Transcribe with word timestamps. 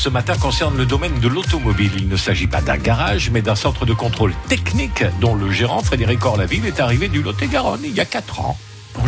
ce 0.00 0.08
matin 0.08 0.34
concerne 0.38 0.78
le 0.78 0.86
domaine 0.86 1.20
de 1.20 1.28
l'automobile. 1.28 1.92
Il 1.94 2.08
ne 2.08 2.16
s'agit 2.16 2.46
pas 2.46 2.62
d'un 2.62 2.78
garage, 2.78 3.28
mais 3.30 3.42
d'un 3.42 3.54
centre 3.54 3.84
de 3.84 3.92
contrôle 3.92 4.32
technique 4.48 5.04
ddont 5.20 5.34
le 5.34 5.50
gérant 5.50 5.82
Frédéric 5.82 6.24
Orlaville 6.24 6.64
est 6.64 6.80
arrivé 6.80 7.08
du 7.08 7.20
Lot-et-Garonne 7.20 7.82
il 7.84 7.92
y 7.92 8.00
a 8.00 8.06
4 8.06 8.40
ans. 8.40 8.56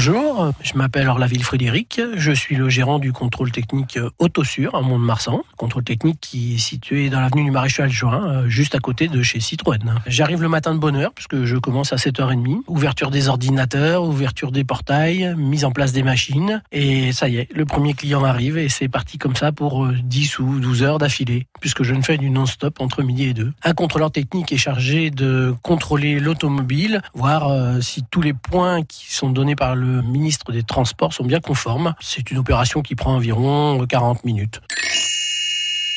Bonjour, 0.04 0.50
je 0.60 0.72
m'appelle 0.74 1.06
Orlaville 1.06 1.44
Frédéric, 1.44 2.00
je 2.16 2.32
suis 2.32 2.56
le 2.56 2.68
gérant 2.68 2.98
du 2.98 3.12
contrôle 3.12 3.52
technique 3.52 4.00
Autosur 4.18 4.74
à 4.74 4.80
Mont-de-Marsan, 4.80 5.44
contrôle 5.56 5.84
technique 5.84 6.18
qui 6.20 6.56
est 6.56 6.58
situé 6.58 7.08
dans 7.08 7.20
l'avenue 7.20 7.44
du 7.44 7.52
Maréchal 7.52 7.88
Juin, 7.88 8.28
euh, 8.28 8.48
juste 8.48 8.74
à 8.74 8.80
côté 8.80 9.06
de 9.06 9.22
chez 9.22 9.38
Citroën. 9.38 10.00
J'arrive 10.08 10.42
le 10.42 10.48
matin 10.48 10.74
de 10.74 10.80
bonne 10.80 10.96
heure 10.96 11.12
puisque 11.14 11.44
je 11.44 11.56
commence 11.56 11.92
à 11.92 11.96
7h30, 11.96 12.62
ouverture 12.66 13.12
des 13.12 13.28
ordinateurs, 13.28 14.02
ouverture 14.02 14.50
des 14.50 14.64
portails, 14.64 15.36
mise 15.36 15.64
en 15.64 15.70
place 15.70 15.92
des 15.92 16.02
machines 16.02 16.64
et 16.72 17.12
ça 17.12 17.28
y 17.28 17.36
est, 17.36 17.48
le 17.54 17.64
premier 17.64 17.94
client 17.94 18.24
arrive 18.24 18.58
et 18.58 18.68
c'est 18.68 18.88
parti 18.88 19.18
comme 19.18 19.36
ça 19.36 19.52
pour 19.52 19.86
10 19.86 20.40
euh, 20.40 20.42
ou 20.42 20.58
12 20.58 20.82
heures 20.82 20.98
d'affilée 20.98 21.46
puisque 21.60 21.84
je 21.84 21.94
ne 21.94 22.02
fais 22.02 22.18
du 22.18 22.28
non-stop 22.28 22.80
entre 22.80 23.04
midi 23.04 23.28
et 23.28 23.34
deux. 23.34 23.52
Un 23.62 23.72
contrôleur 23.72 24.10
technique 24.10 24.52
est 24.52 24.56
chargé 24.56 25.10
de 25.10 25.54
contrôler 25.62 26.18
l'automobile, 26.18 27.02
voir 27.14 27.46
euh, 27.46 27.80
si 27.80 28.02
tous 28.10 28.20
les 28.20 28.32
points 28.32 28.82
qui 28.82 29.14
sont 29.14 29.30
donnés 29.30 29.54
par 29.54 29.76
le 29.76 29.91
ministre 30.00 30.52
des 30.52 30.62
Transports 30.62 31.12
sont 31.12 31.24
bien 31.24 31.40
conformes. 31.40 31.94
C'est 32.00 32.30
une 32.30 32.38
opération 32.38 32.80
qui 32.82 32.94
prend 32.94 33.14
environ 33.14 33.84
40 33.86 34.24
minutes. 34.24 34.60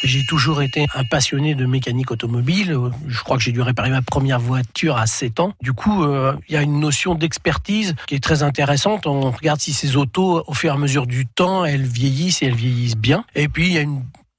J'ai 0.06 0.24
toujours 0.24 0.62
été 0.62 0.86
un 0.94 1.04
passionné 1.04 1.56
de 1.56 1.66
mécanique 1.66 2.12
automobile. 2.12 2.78
Je 3.08 3.24
crois 3.24 3.38
que 3.38 3.44
j'ai 3.44 3.52
dû 3.52 3.62
réparer 3.62 3.90
ma 3.90 4.04
première 4.04 4.40
voiture 4.40 4.98
à 4.98 5.08
7 5.08 5.40
ans. 5.40 5.54
Du 5.62 5.74
coup, 5.74 6.04
euh, 6.04 6.36
il 6.48 6.54
y 6.54 6.58
a 6.58 6.62
une 6.62 6.80
notion 6.80 7.16
d'expertise 7.16 7.96
qui 8.06 8.14
est 8.14 8.24
très 8.24 8.44
intéressante. 8.44 9.08
On 9.08 9.32
regarde 9.32 9.60
si 9.60 9.74
ces 9.74 9.96
autos, 9.96 10.44
au 10.46 10.54
fur 10.54 10.72
et 10.72 10.74
à 10.74 10.78
mesure 10.78 11.08
du 11.08 11.26
temps, 11.26 11.66
elles 11.66 11.86
vieillissent 11.86 12.44
et 12.44 12.46
elles 12.46 12.56
vieillissent 12.56 12.98
bien. 12.98 13.26
Et 13.34 13.48
puis, 13.48 13.68
il 13.68 13.74
y 13.74 13.80
a 13.80 13.86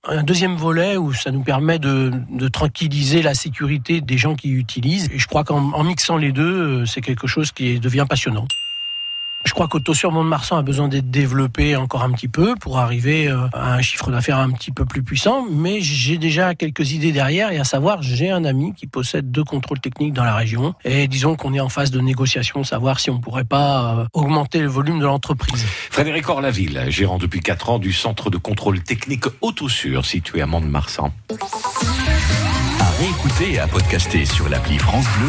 un 0.09 0.23
deuxième 0.23 0.55
volet 0.55 0.97
où 0.97 1.13
ça 1.13 1.33
nous 1.33 1.43
permet 1.43 1.81
de, 1.81 2.13
de, 2.31 2.47
tranquilliser 2.47 3.23
la 3.23 3.35
sécurité 3.35 4.01
des 4.01 4.19
gens 4.19 4.37
qui 4.37 4.51
utilisent. 4.51 5.09
Et 5.13 5.19
je 5.19 5.27
crois 5.27 5.43
qu'en 5.43 5.83
mixant 5.83 6.17
les 6.17 6.31
deux, 6.31 6.87
c'est 6.87 7.01
quelque 7.01 7.27
chose 7.27 7.51
qui 7.51 7.81
devient 7.81 8.07
passionnant. 8.09 8.47
Je 9.57 9.59
crois 9.59 9.69
qu'Autosur 9.69 10.13
Mont-de-Marsan 10.13 10.59
a 10.59 10.63
besoin 10.63 10.87
d'être 10.87 11.11
développé 11.11 11.77
encore 11.77 12.03
un 12.03 12.13
petit 12.13 12.29
peu 12.29 12.55
pour 12.57 12.77
arriver 12.77 13.27
euh, 13.27 13.49
à 13.55 13.73
un 13.73 13.81
chiffre 13.81 14.11
d'affaires 14.11 14.37
un 14.37 14.51
petit 14.51 14.71
peu 14.71 14.85
plus 14.85 15.03
puissant, 15.03 15.47
mais 15.51 15.81
j'ai 15.81 16.19
déjà 16.19 16.55
quelques 16.55 16.93
idées 16.93 17.11
derrière 17.11 17.51
et 17.51 17.59
à 17.59 17.65
savoir, 17.65 18.03
j'ai 18.03 18.31
un 18.31 18.45
ami 18.45 18.75
qui 18.75 18.87
possède 18.87 19.31
deux 19.31 19.45
contrôles 19.45 19.81
techniques 19.81 20.13
dans 20.13 20.25
la 20.25 20.35
région 20.35 20.75
et 20.85 21.09
disons 21.09 21.37
qu'on 21.37 21.55
est 21.55 21.61
en 21.61 21.71
phase 21.71 21.91
de 21.91 22.03
négociation, 22.03 22.65
savoir 22.65 23.01
si 23.01 23.09
on 23.09 23.19
pourrait 23.19 23.45
pas 23.45 23.95
euh, 23.95 24.05
augmenter 24.13 24.61
le 24.61 24.69
volume 24.69 24.99
de 24.99 25.07
l'entreprise. 25.07 25.65
Frédéric 25.91 26.29
Orlaville, 26.29 26.85
gérant 26.89 27.17
depuis 27.17 27.41
4 27.41 27.71
ans 27.71 27.79
du 27.79 27.95
centre 27.95 28.29
de 28.29 28.37
contrôle 28.37 28.83
technique 28.83 29.25
Autosur 29.41 30.05
situé 30.05 30.43
à 30.43 30.47
Mont-de-Marsan. 30.47 31.15
À 32.79 32.91
réécouter 32.99 33.55
et 33.55 33.59
à 33.59 33.67
podcaster 33.67 34.27
sur 34.27 34.51
l'appli 34.51 34.77
France 34.77 35.07
Bleu 35.17 35.25